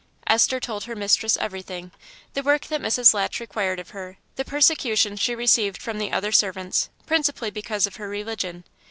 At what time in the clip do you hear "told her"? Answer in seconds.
0.59-0.95